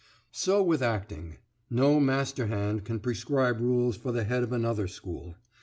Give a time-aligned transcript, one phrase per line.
[0.31, 1.37] So with acting,
[1.69, 5.35] no master hand can prescribe rules for the head of another school.